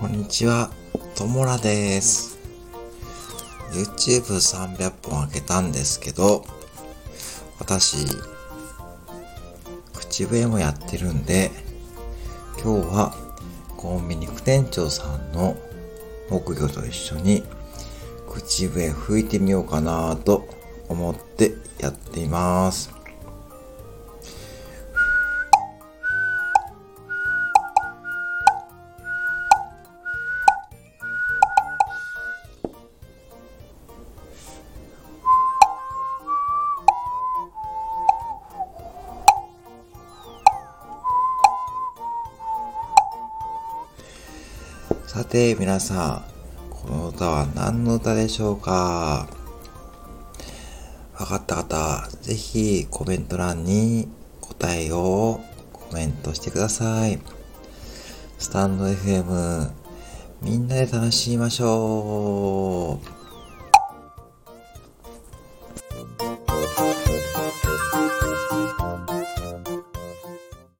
[0.00, 0.70] こんにちは、
[1.14, 2.38] ともらです。
[3.74, 6.42] YouTube300 本開けたんですけど、
[7.58, 8.06] 私、
[9.92, 11.50] 口笛もやってるんで、
[12.64, 13.14] 今日は
[13.76, 15.54] コンビニ副店長さんの
[16.30, 17.44] 木魚と一緒に
[18.26, 20.48] 口笛吹いてみようかなと
[20.88, 22.99] 思ってやっています。
[45.12, 46.22] さて、皆さ
[46.70, 49.28] ん、この歌は何の歌でしょうか？
[51.18, 54.06] 分かった方、ぜひコメント欄に
[54.40, 55.40] 答えを
[55.72, 57.18] コメントしてください。
[58.38, 59.70] スタンド FM、
[60.42, 63.19] みんなで楽しみましょう。